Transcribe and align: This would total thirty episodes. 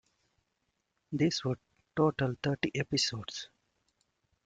This 1.11 1.43
would 1.45 1.59
total 1.95 2.33
thirty 2.41 2.71
episodes. 2.73 3.49